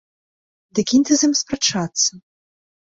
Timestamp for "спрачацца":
1.43-2.11